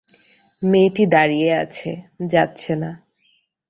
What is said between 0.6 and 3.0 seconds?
মেয়েটি দাঁড়িয়ে আছে, যাচ্ছে না।